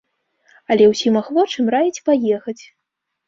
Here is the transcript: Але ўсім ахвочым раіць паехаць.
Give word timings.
Але 0.75 0.87
ўсім 0.91 1.19
ахвочым 1.21 1.69
раіць 1.75 2.03
паехаць. 2.09 2.57